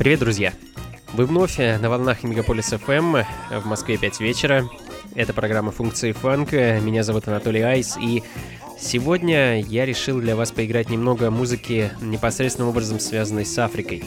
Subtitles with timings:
[0.00, 0.54] Привет, друзья!
[1.12, 3.22] Вы вновь на волнах Мегаполис FM
[3.60, 4.66] в Москве 5 вечера.
[5.14, 6.80] Это программа «Функции фанка».
[6.80, 8.22] Меня зовут Анатолий Айс, и
[8.78, 14.02] сегодня я решил для вас поиграть немного музыки, непосредственным образом связанной с Африкой.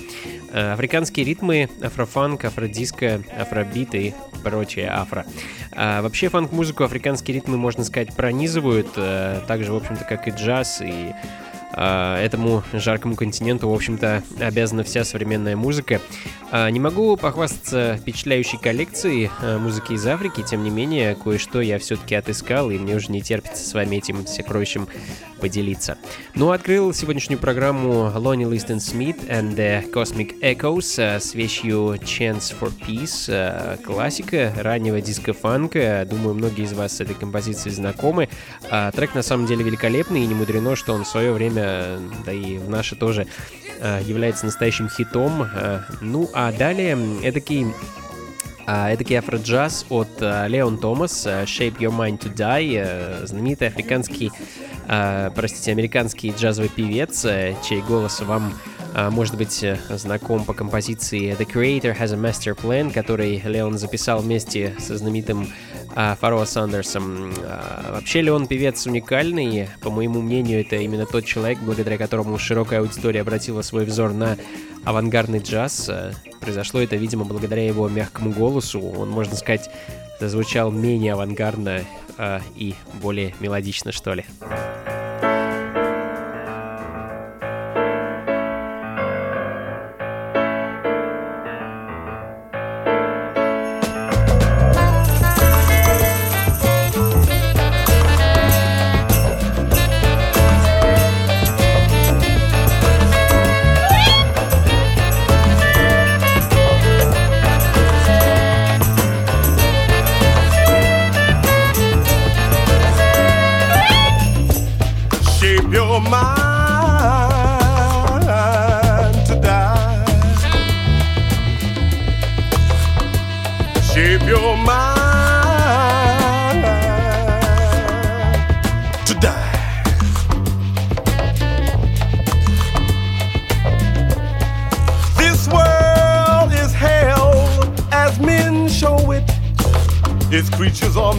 [0.51, 5.27] Э, африканские ритмы, афрофанк, афродиско, афробит и прочее афро.
[5.73, 10.81] А вообще фанк-музыку африканские ритмы, можно сказать, пронизывают, э, так в общем-то, как и джаз,
[10.81, 15.99] и а, этому жаркому континенту, в общем-то, обязана вся современная музыка.
[16.51, 21.79] А, не могу похвастаться впечатляющей коллекцией а, музыки из Африки, тем не менее, кое-что я
[21.79, 24.87] все-таки отыскал, и мне уже не терпится с вами этим сокровищем
[25.41, 25.97] поделиться.
[26.35, 32.71] Ну, открыл сегодняшнюю программу Lonnie Liston Smith and the Cosmic Echoes с вещью Chance for
[32.87, 36.07] Peace, классика раннего диско-фанка.
[36.09, 38.29] Думаю, многие из вас с этой композицией знакомы.
[38.93, 41.62] Трек на самом деле великолепный, и не мудрено, что он в свое время,
[42.25, 43.27] да и в наше тоже,
[43.81, 45.47] является настоящим хитом.
[46.01, 47.67] Ну, а далее эдакий
[48.65, 54.31] Эдакий афроджаз от Леон Томас, Shape Your Mind to Die, знаменитый африканский,
[55.35, 57.23] простите, американский джазовый певец,
[57.67, 62.55] чей голос вам а, может быть, э, знаком по композиции The Creator Has a Master
[62.55, 65.47] Plan, который Леон записал вместе со знаменитым
[65.95, 67.33] а, Фаро Сандерсом.
[67.43, 69.67] А, вообще Леон певец уникальный.
[69.81, 74.37] По моему мнению, это именно тот человек, благодаря которому широкая аудитория обратила свой взор на
[74.85, 75.89] авангардный джаз.
[76.39, 78.79] Произошло это, видимо, благодаря его мягкому голосу.
[78.79, 79.71] Он, можно сказать,
[80.19, 81.81] зазвучал менее авангардно
[82.55, 84.25] и более мелодично, что ли.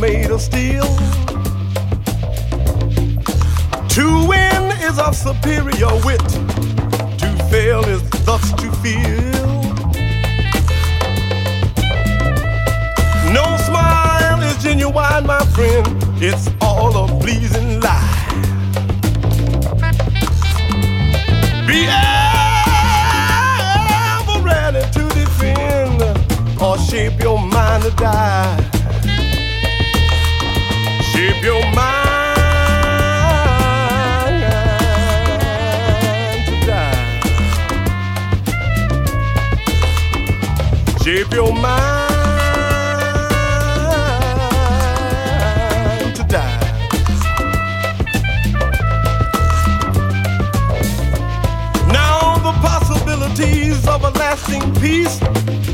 [0.04, 0.84] made of steel.
[3.96, 6.28] To win is of superior wit,
[7.20, 9.62] to fail is thus to feel.
[13.32, 15.86] No smile is genuine, my friend,
[16.22, 18.26] it's all a pleasing lie.
[21.66, 21.86] Be
[24.28, 26.02] ever ready to defend
[26.60, 28.63] or shape your mind to die
[31.44, 31.74] your mind
[36.46, 37.22] tonight.
[41.02, 42.04] Shape your mind.
[53.86, 55.22] of a lasting peace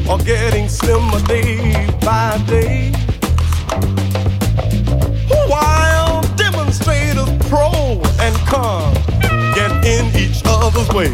[0.09, 3.00] are getting slimmer day by day.
[8.51, 8.93] Come
[9.55, 11.11] get in each other's way.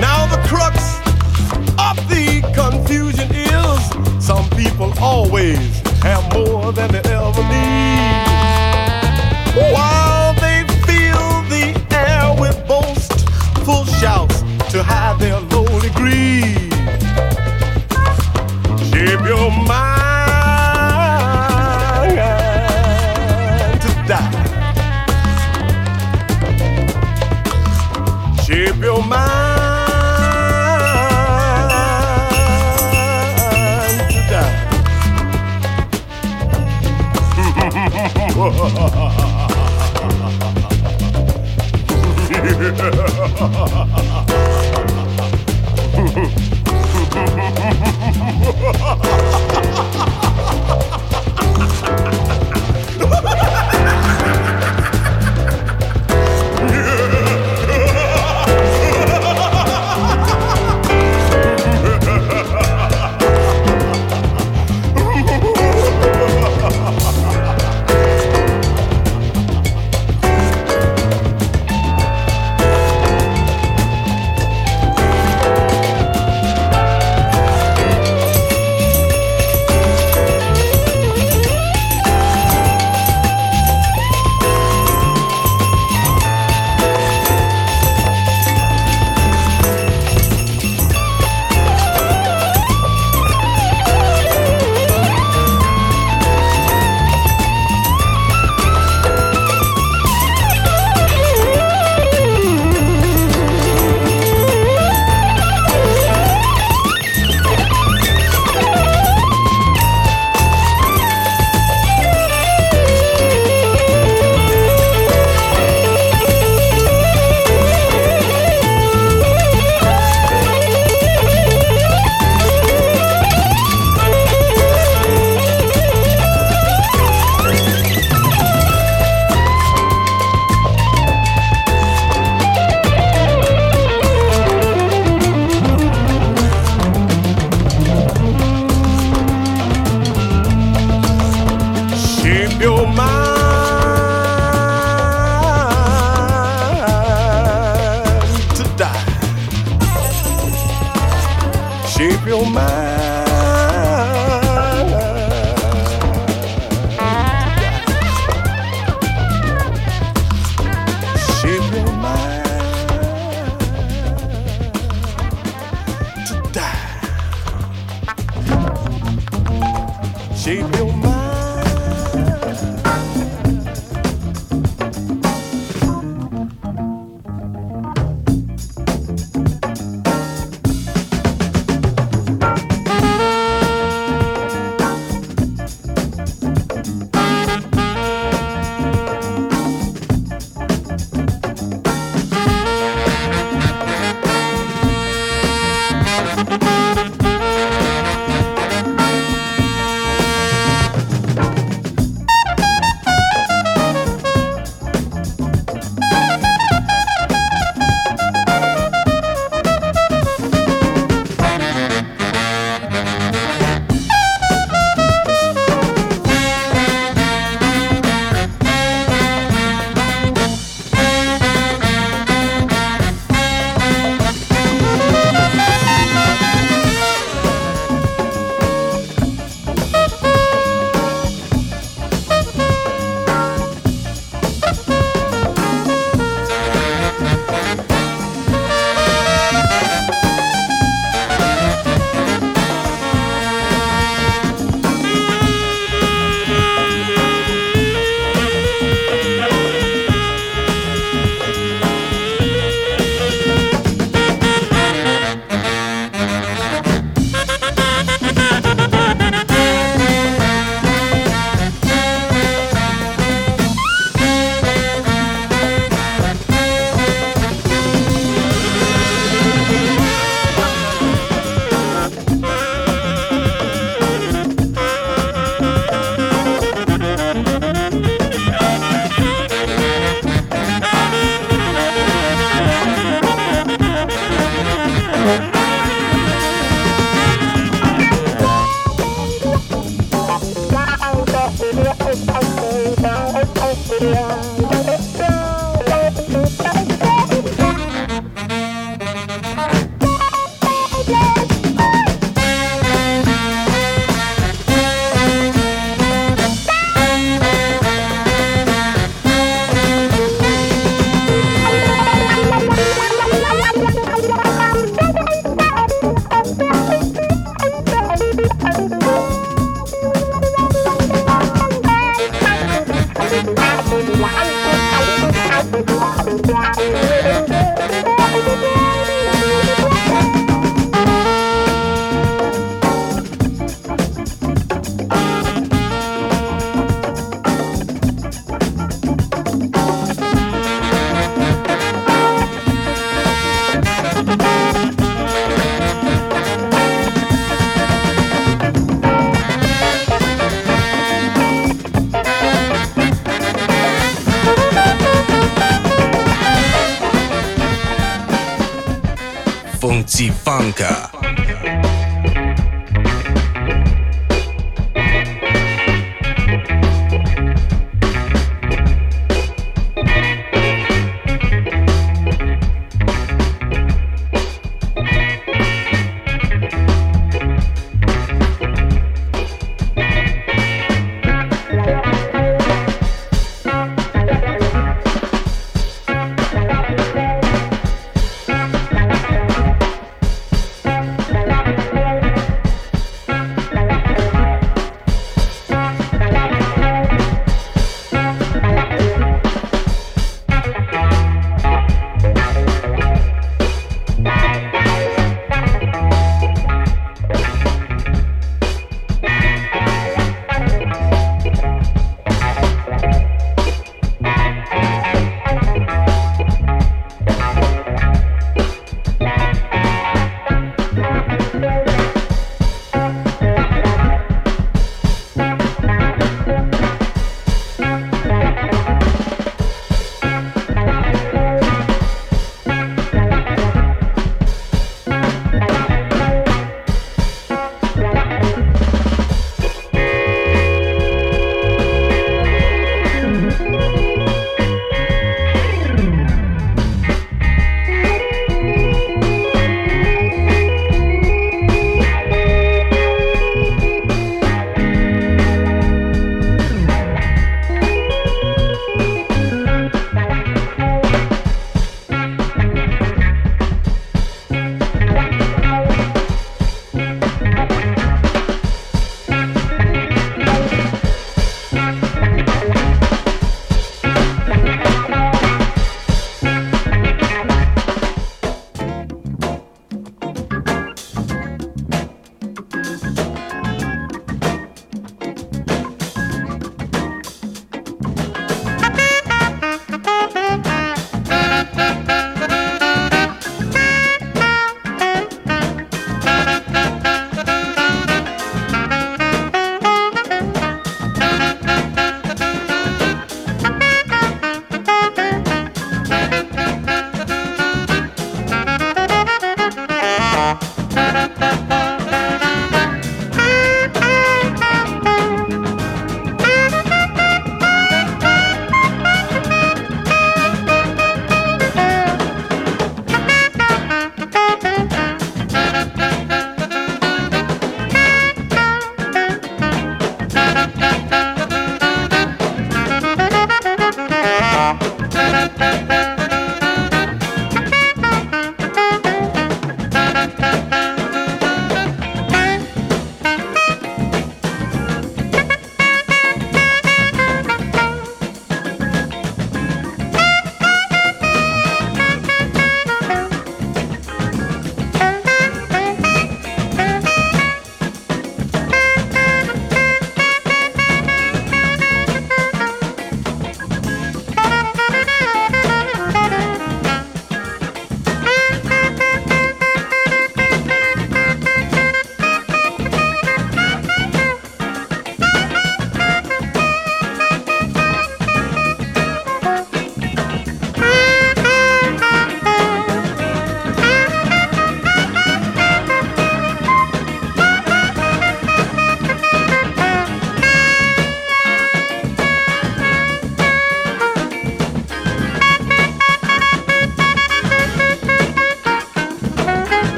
[0.00, 0.78] Now the crux
[1.78, 8.22] of the confusion is some people always have more than they ever need.
[9.74, 14.40] While they fill the air with boastful shouts
[14.72, 16.72] to hide their low greed.
[18.90, 19.91] Shape your mind.
[28.64, 29.20] keep your mind
[34.10, 34.68] to die.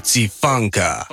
[0.00, 1.04] Funky Funka.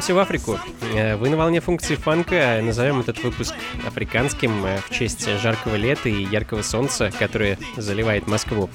[0.00, 0.58] Отправимся в Африку.
[0.94, 2.60] Э, Вы на волне функции фанка.
[2.62, 3.54] Назовем этот выпуск
[3.86, 8.70] африканским э, в честь жаркого лета и яркого солнца, которое заливает Москву.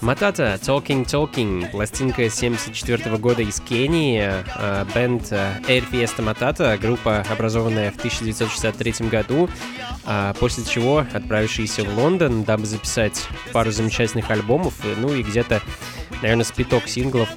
[0.00, 7.24] Матата, Talking Talking, пластинка 74 года из Кении, э, бенд э, Air Fiesta Matata, группа,
[7.28, 9.50] образованная в 1963 году,
[10.04, 15.60] а, после чего отправившиеся в Лондон, дабы записать пару замечательных альбомов, ну и где-то,
[16.22, 17.28] наверное, спиток синглов.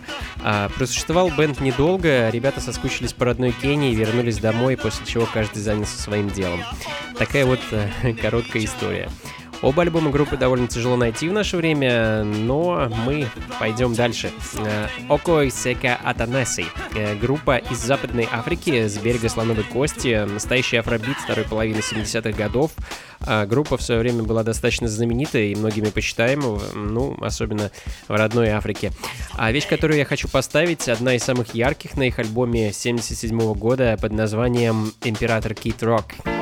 [0.44, 6.02] А, Просуществовал бенд недолго, ребята соскучились по родной Кении, вернулись домой, после чего каждый занялся
[6.02, 6.62] своим делом.
[7.18, 9.10] Такая вот э, короткая история.
[9.62, 13.28] Оба альбома группы довольно тяжело найти в наше время, но мы
[13.60, 14.32] пойдем дальше.
[14.58, 16.66] Э, Окой Сека Атанаси.
[16.96, 22.72] Э, Группа из Западной Африки, с берега Слоновой Кости, настоящий афробит второй половины 70-х годов.
[23.20, 27.70] А Группа в свое время была достаточно знаменитой и многими почитаема, ну, особенно
[28.08, 28.92] в родной Африке.
[29.34, 33.96] А вещь, которую я хочу поставить, одна из самых ярких на их альбоме 77 года
[34.02, 36.06] под названием «Император Кит Рок».
[36.26, 36.41] atɔ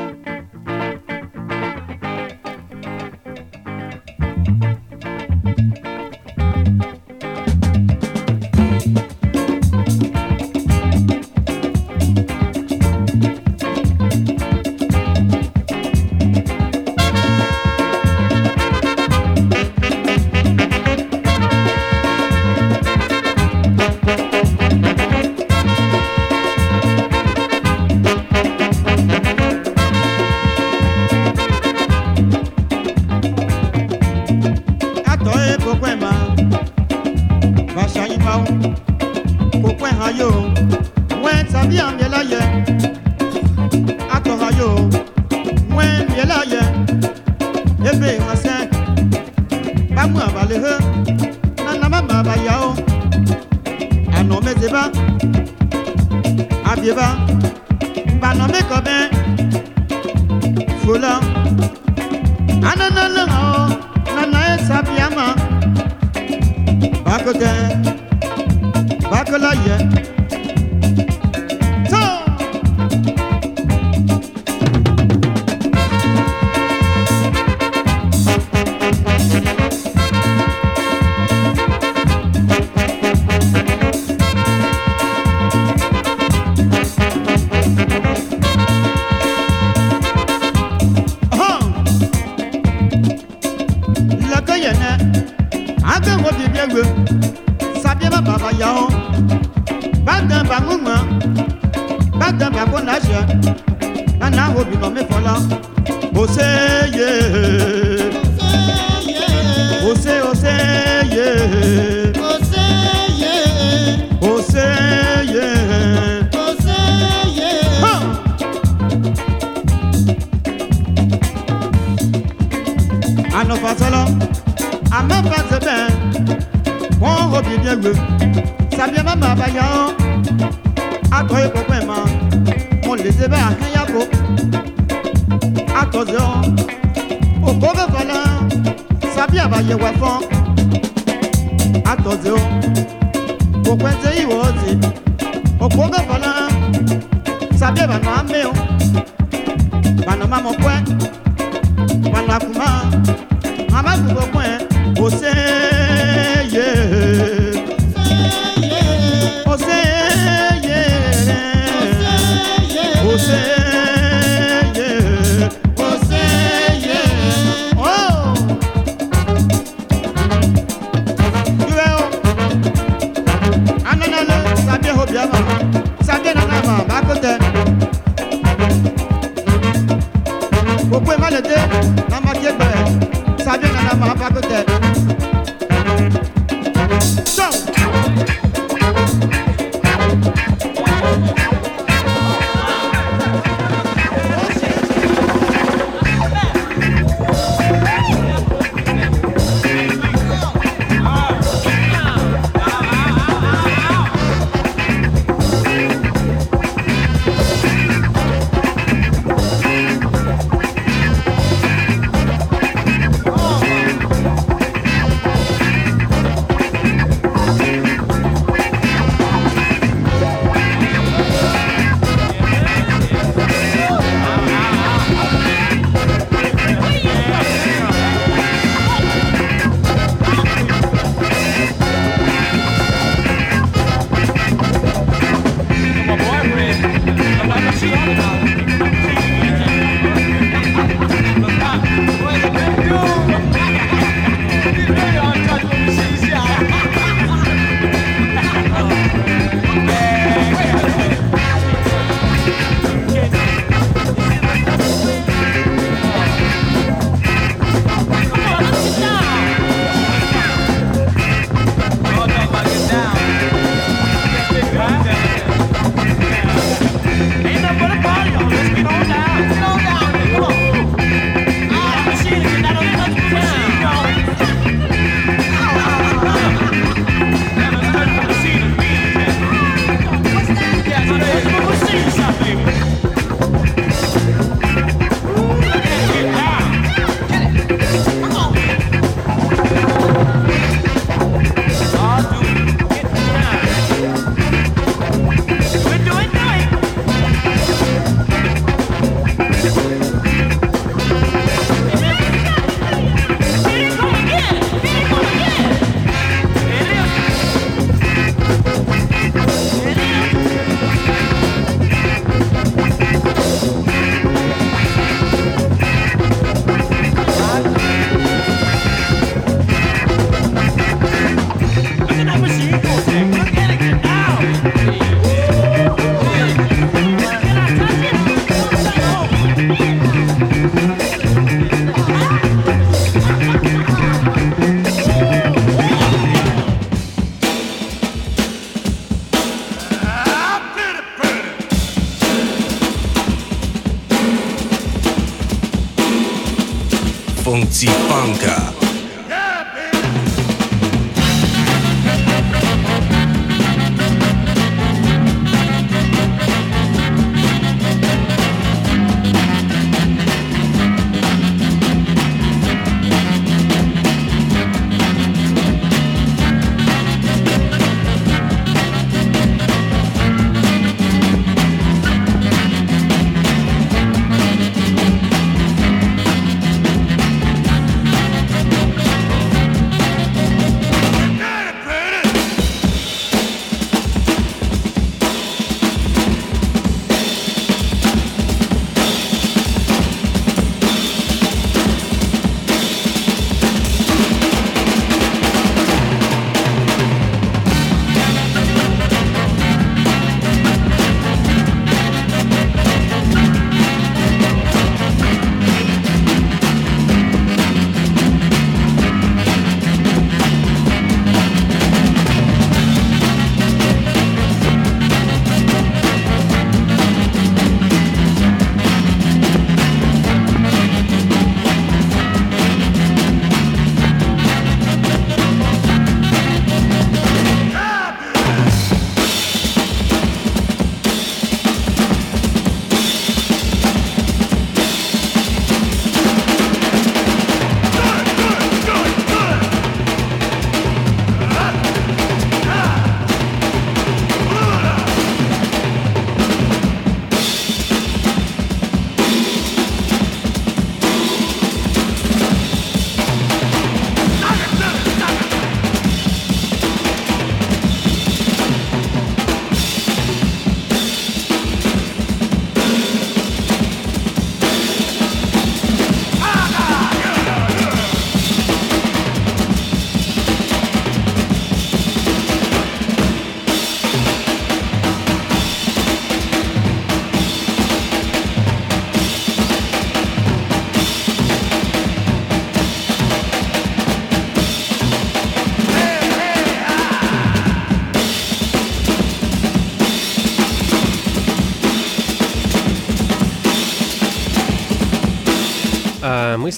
[347.88, 348.69] Funka.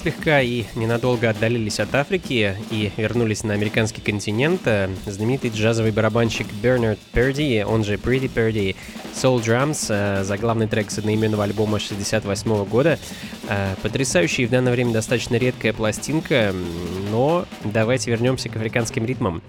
[0.02, 4.62] Слегка и ненадолго отдалились от Африки и вернулись на американский континент.
[4.64, 8.74] А, Знаменитый джазовый барабанщик Бернард Перди, он же Pretty Perdy,
[9.14, 12.98] Soul Drums, а, заглавный трек с одноименного альбома 68 года.
[13.48, 16.52] А, Потрясающая и в данное время достаточно редкая пластинка,
[17.10, 19.40] но давайте вернемся к африканским ритмам.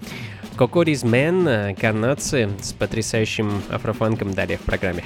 [0.56, 5.02] Man, а, канадцы с потрясающим афрофанком далее в программе.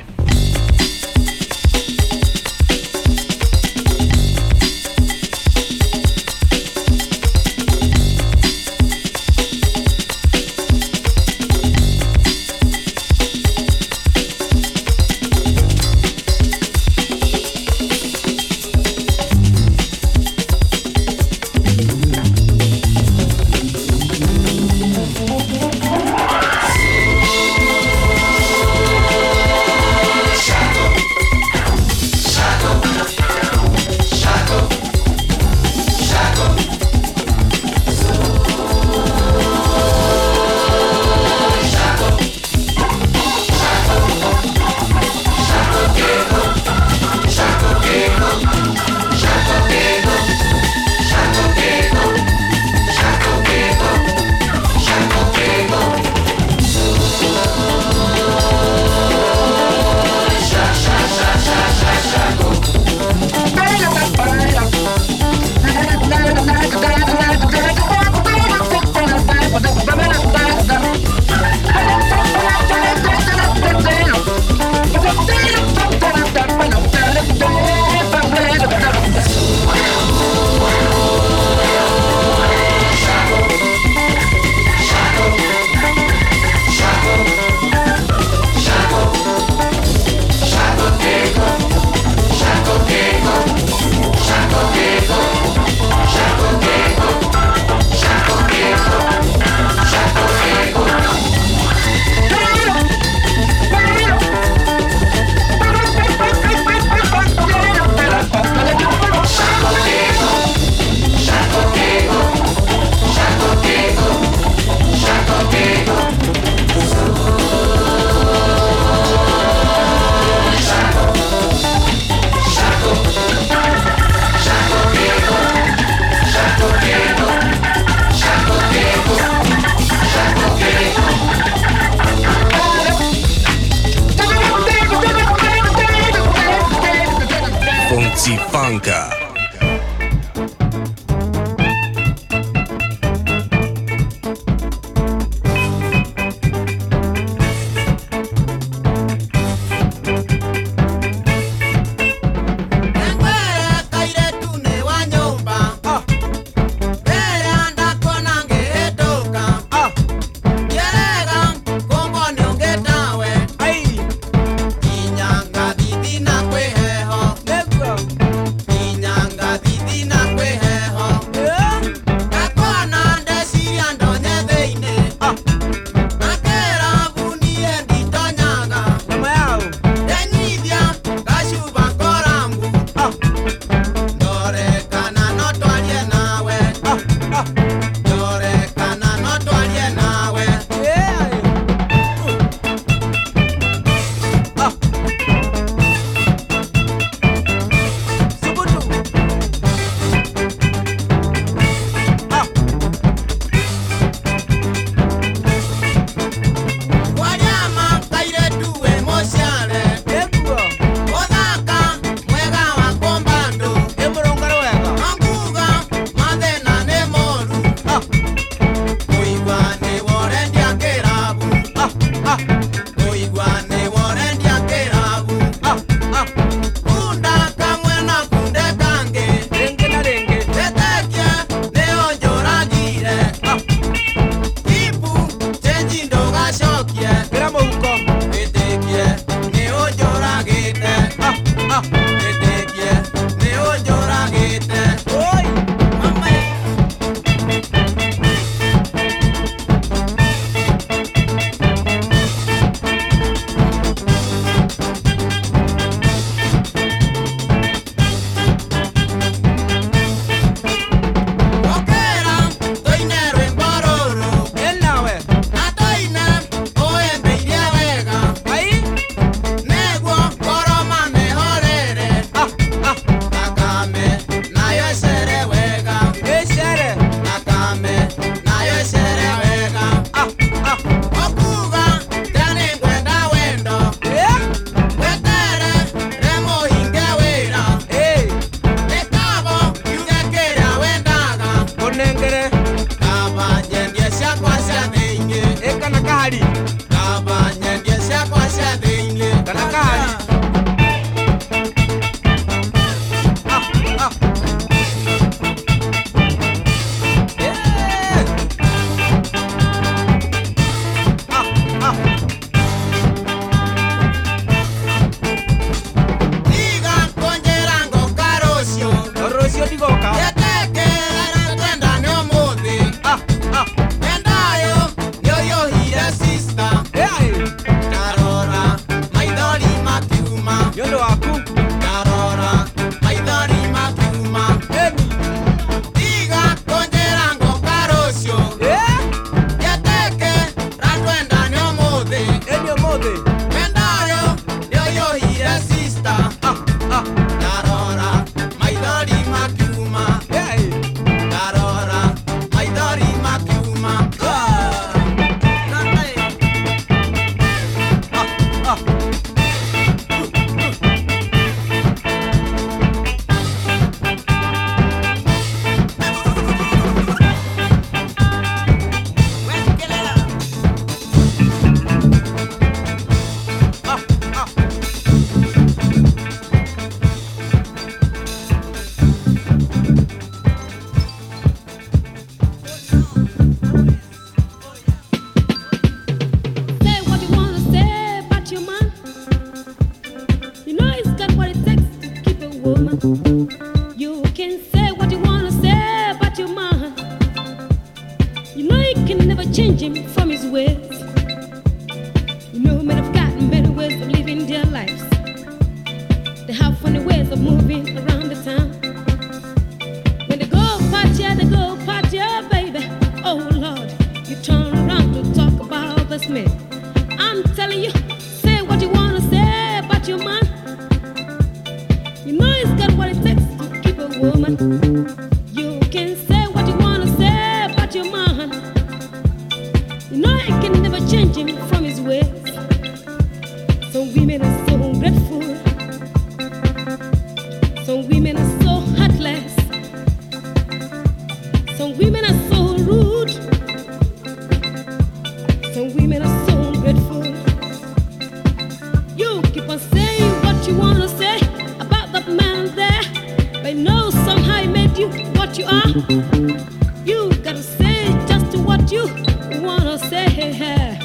[458.91, 460.97] what you wanna say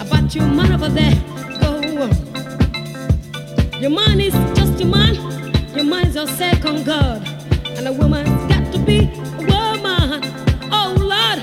[0.00, 1.14] about your man over there.
[1.60, 1.80] Go.
[3.78, 5.14] Your man is just your man.
[5.76, 7.22] Your man is your second God.
[7.76, 10.22] And a woman's got to be a woman.
[10.72, 11.42] Oh Lord.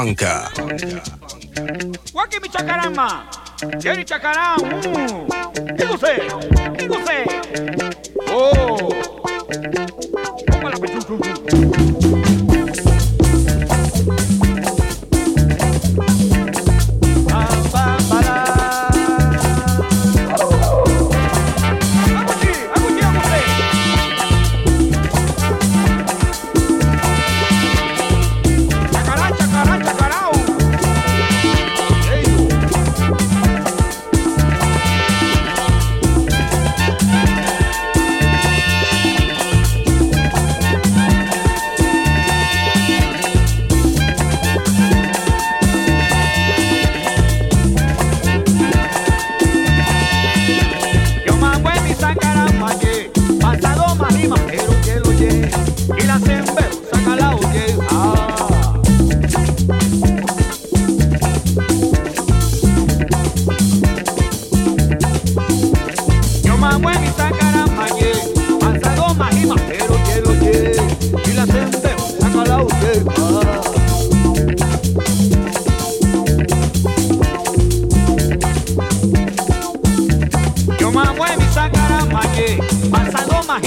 [0.00, 0.48] Funka.
[2.14, 3.28] Waki mi chacarama.
[4.06, 4.56] Chacarama.
[5.76, 6.59] ¿Qué usted?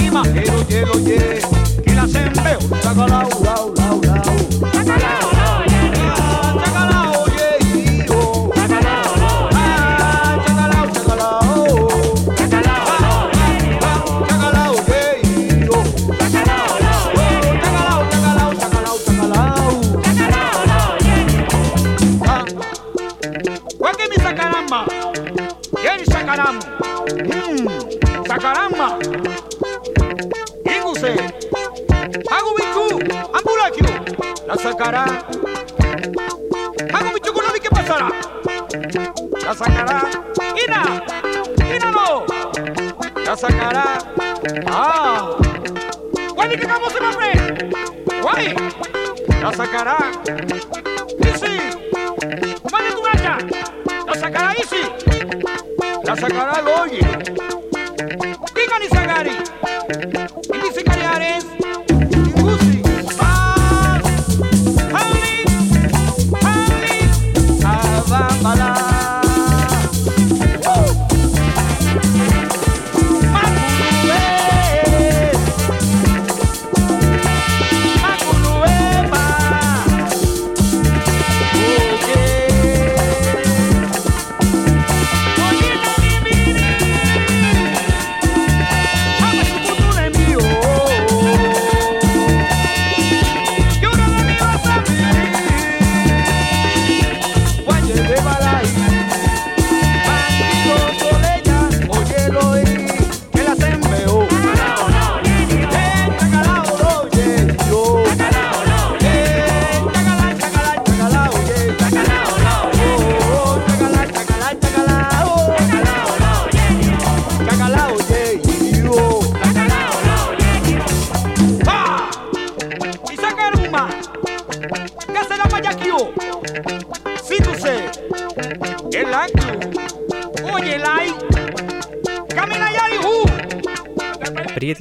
[0.04, 1.48] rima, quiero, quiero, quiero,
[1.84, 3.28] que las enveo, la, la, la,
[3.74, 4.53] la, la.
[34.46, 35.04] la sacará.
[36.92, 38.08] Hago mi chocolate, ¿qué pasará?
[39.44, 40.10] La sacará.
[40.66, 41.04] Ina,
[41.74, 42.24] Ina no.
[43.24, 43.98] La sacará.
[44.66, 45.30] Ah.
[46.34, 47.30] Guay, que acabó el hombre.
[48.22, 48.54] Guay,
[49.42, 49.96] la sacará.
[51.20, 51.58] Easy.
[52.70, 53.38] Vale tu gacha.
[54.06, 54.82] La sacará Easy.
[56.04, 57.03] La sacará Goyi.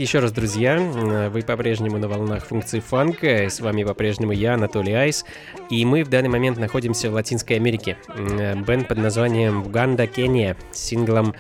[0.03, 0.79] Еще раз, друзья.
[0.79, 3.49] Вы по-прежнему на волнах функции фанка.
[3.49, 5.23] С вами по-прежнему я, Анатолий Айс.
[5.69, 7.97] И мы в данный момент находимся в Латинской Америке.
[8.67, 11.33] Бенд под названием Уганда, Кения с синглом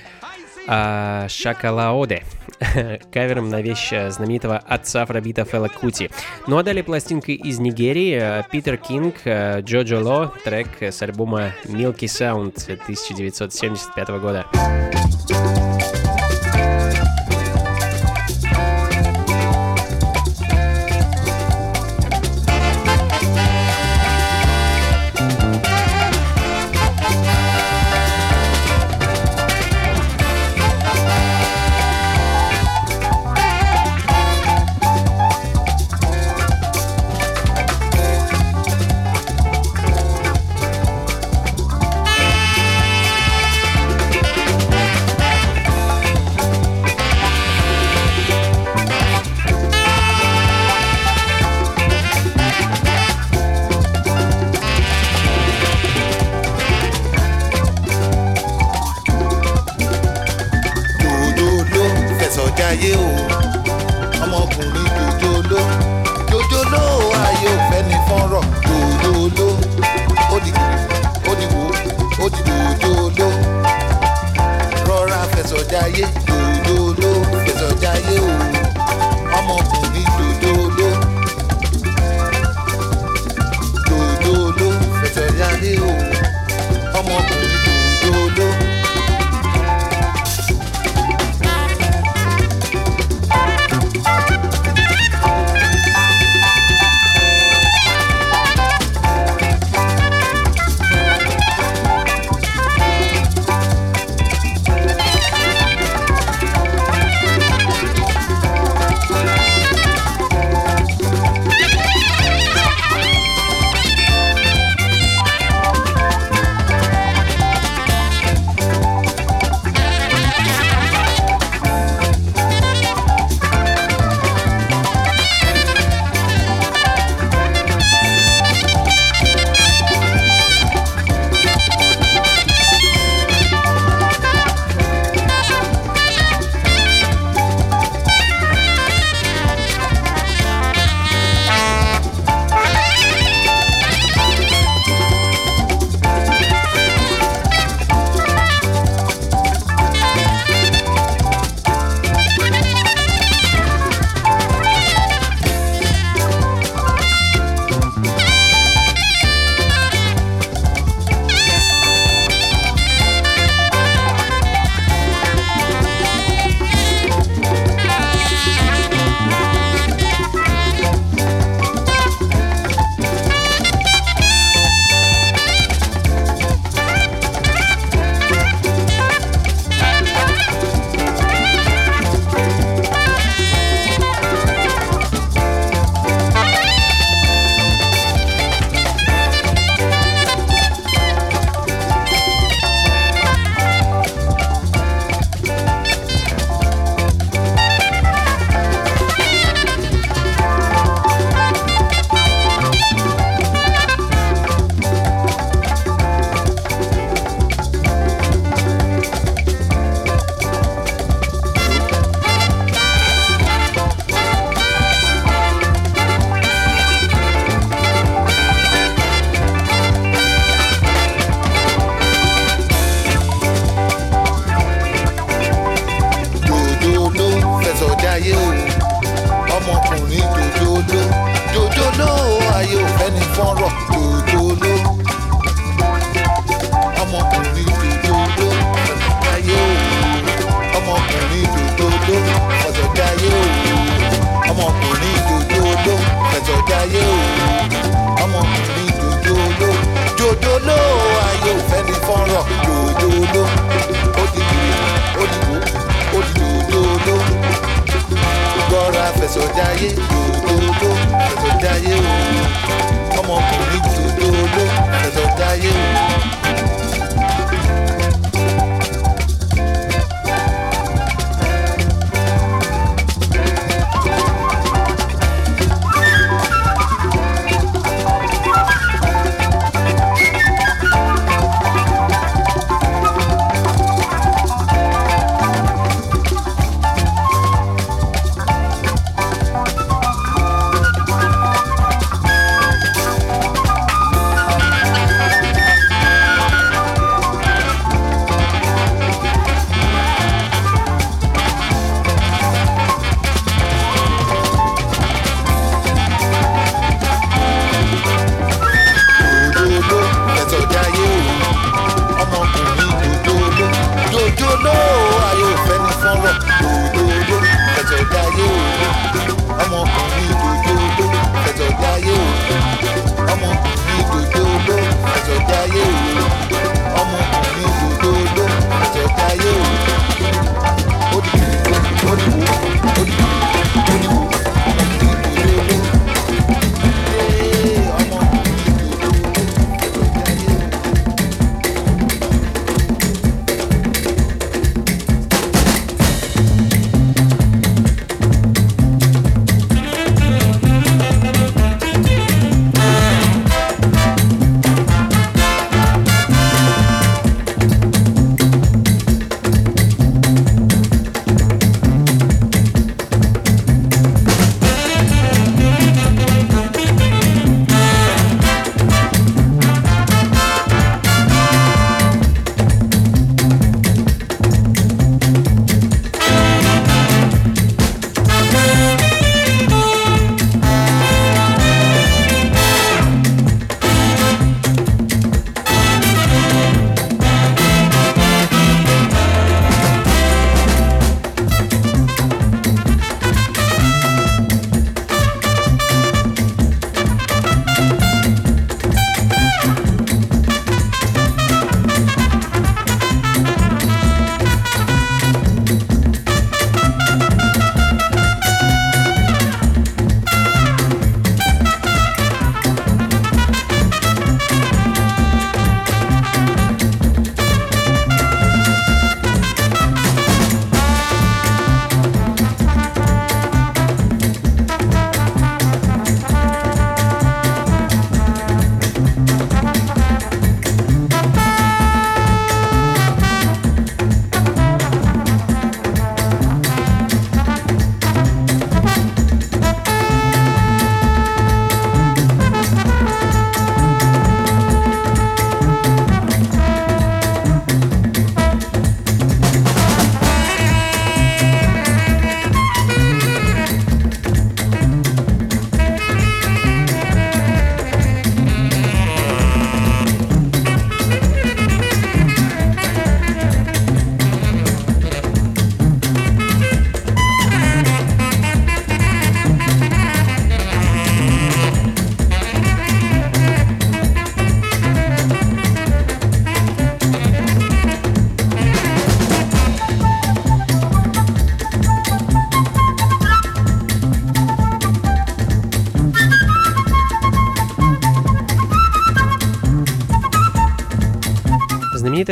[0.65, 2.23] а, Шакалаоде,
[3.11, 6.09] кавером на вещь знаменитого отца Фрабита Фела Кути.
[6.47, 12.63] Ну а далее пластинка из Нигерии, Питер Кинг, Джоджо Ло, трек с альбома Milky Sound
[12.63, 14.45] 1975 года.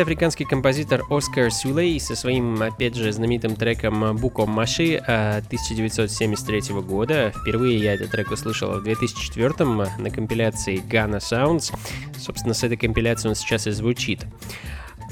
[0.01, 7.31] Африканский композитор Оскар Сюлей со своим, опять же, знаменитым треком «Буком Маши» 1973 года.
[7.41, 11.73] Впервые я этот трек услышал в 2004 на компиляции Ghana Sounds.
[12.17, 14.25] Собственно, с этой компиляции он сейчас и звучит.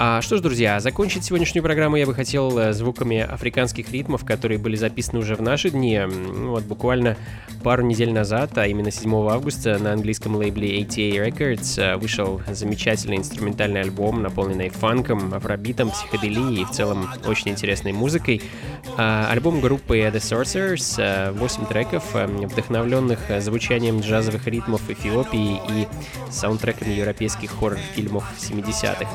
[0.01, 4.57] А что ж, друзья, закончить сегодняшнюю программу я бы хотел э, звуками африканских ритмов, которые
[4.57, 5.99] были записаны уже в наши дни.
[5.99, 7.17] Вот буквально
[7.63, 13.17] пару недель назад, а именно 7 августа, на английском лейбле ATA Records э, вышел замечательный
[13.17, 18.41] инструментальный альбом, наполненный фанком, афробитом, психоделией и в целом очень интересной музыкой.
[18.95, 25.87] А, альбом группы The Sorcerers, 8 э, треков, вдохновленных звучанием джазовых ритмов Эфиопии и
[26.31, 29.09] саундтреками европейских хоррор-фильмов 70-х.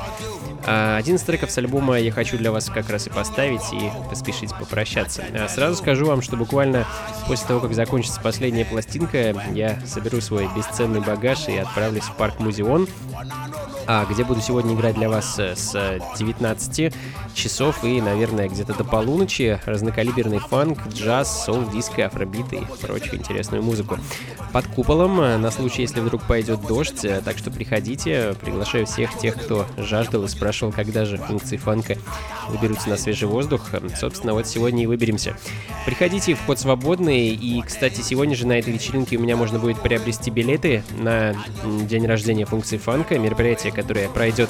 [0.77, 3.89] А, один из треков с альбома я хочу для вас как раз и поставить и
[4.09, 5.23] поспешить попрощаться.
[5.33, 6.85] А, сразу скажу вам, что буквально
[7.27, 12.39] после того, как закончится последняя пластинка, я соберу свой бесценный багаж и отправлюсь в парк
[12.39, 12.89] Музеон,
[13.87, 16.93] а, где буду сегодня играть для вас э, с 19
[17.35, 23.61] часов и, наверное, где-то до полуночи разнокалиберный фанк, джаз, сол, диско, афробит и прочую интересную
[23.61, 23.97] музыку.
[24.51, 29.15] Под куполом, э, на случай, если вдруг пойдет дождь, э, так что приходите, приглашаю всех
[29.17, 31.97] тех, кто жаждал и спрашивал, когда же функции фанка
[32.49, 33.69] выберутся на свежий воздух.
[33.99, 35.37] Собственно, вот сегодня и выберемся.
[35.85, 40.31] Приходите, вход свободный, и, кстати, сегодня же на этой вечеринке у меня можно будет приобрести
[40.31, 41.35] билеты на
[41.87, 44.49] день рождения функции фанка, мероприятие, которое пройдет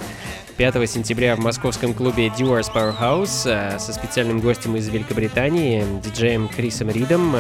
[0.57, 6.89] 5 сентября в московском клубе Dewars Powerhouse э, со специальным гостем из Великобритании, диджеем Крисом
[6.89, 7.35] Ридом.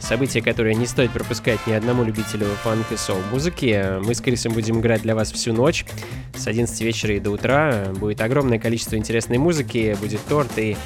[0.00, 4.00] Э, событие, которое не стоит пропускать ни одному любителю фанк и соул-музыки.
[4.04, 5.84] Мы с Крисом будем играть для вас всю ночь,
[6.34, 7.86] с 11 вечера и до утра.
[7.94, 10.76] Будет огромное количество интересной музыки, будет торт и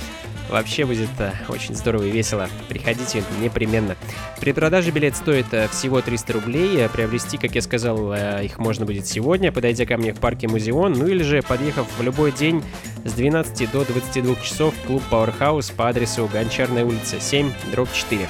[0.51, 2.49] Вообще будет э, очень здорово и весело.
[2.69, 3.97] Приходите непременно.
[4.41, 6.77] При продаже билет стоит э, всего 300 рублей.
[6.77, 10.93] Э, приобрести, как я сказал, их можно будет сегодня, подойдя ко мне в парке Музеон,
[10.93, 12.63] ну или же подъехав в любой день
[13.05, 18.29] с 12 до 22 часов в клуб Powerhouse по адресу Гончарная улица 7, дробь 4.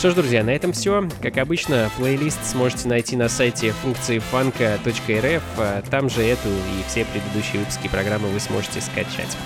[0.00, 1.06] Что ж, друзья, на этом все.
[1.20, 5.42] Как обычно, плейлист сможете найти на сайте функции фанка.рф.
[5.90, 9.36] Там же эту и все предыдущие выпуски программы вы сможете скачать.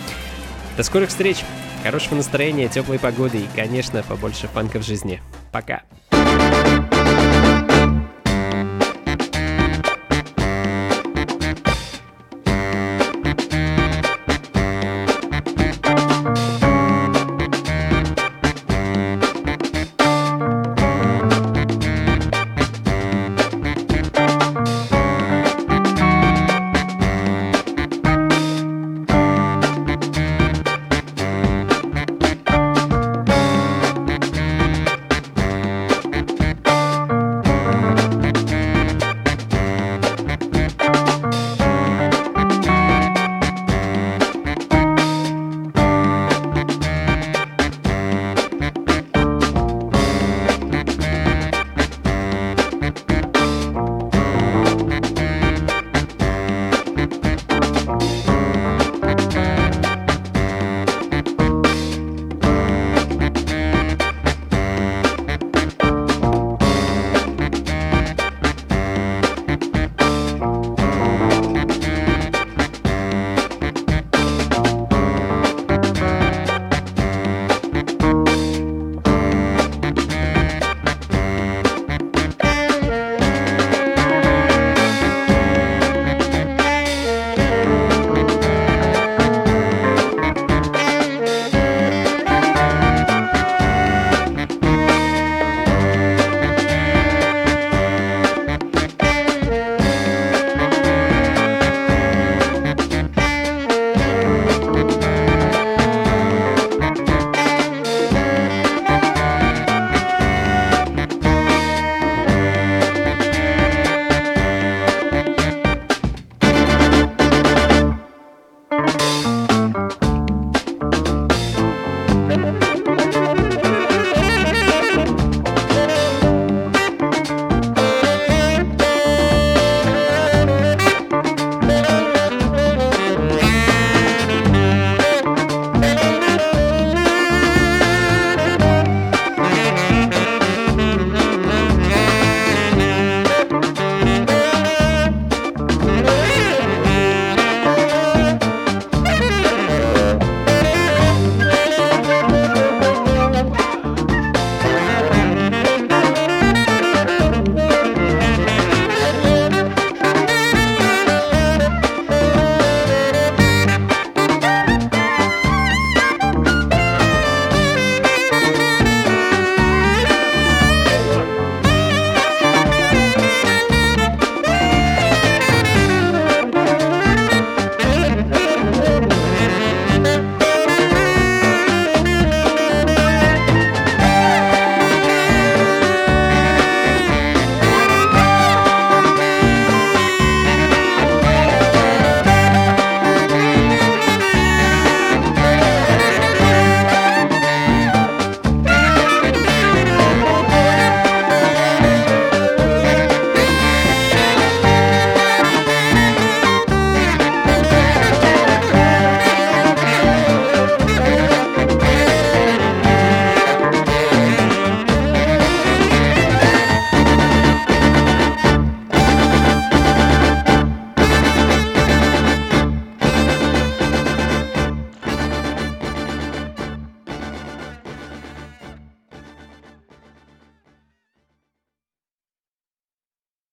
[0.77, 1.39] До скорых встреч,
[1.83, 5.21] хорошего настроения, теплой погоды и, конечно, побольше фанка в жизни.
[5.51, 5.83] Пока.